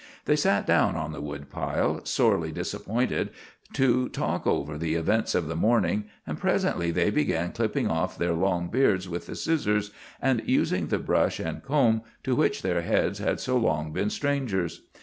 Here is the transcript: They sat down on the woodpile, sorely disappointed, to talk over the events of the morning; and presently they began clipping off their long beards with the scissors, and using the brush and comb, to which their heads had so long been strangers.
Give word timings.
They 0.25 0.35
sat 0.35 0.65
down 0.65 0.95
on 0.95 1.11
the 1.11 1.21
woodpile, 1.21 2.03
sorely 2.05 2.51
disappointed, 2.51 3.29
to 3.73 4.09
talk 4.09 4.47
over 4.47 4.75
the 4.75 4.95
events 4.95 5.35
of 5.35 5.47
the 5.47 5.55
morning; 5.55 6.05
and 6.25 6.39
presently 6.39 6.89
they 6.89 7.11
began 7.11 7.51
clipping 7.51 7.87
off 7.87 8.17
their 8.17 8.33
long 8.33 8.69
beards 8.69 9.07
with 9.07 9.27
the 9.27 9.35
scissors, 9.35 9.91
and 10.19 10.41
using 10.43 10.87
the 10.87 10.97
brush 10.97 11.39
and 11.39 11.61
comb, 11.61 12.01
to 12.23 12.35
which 12.35 12.63
their 12.63 12.81
heads 12.81 13.19
had 13.19 13.39
so 13.39 13.57
long 13.57 13.93
been 13.93 14.09
strangers. 14.09 14.87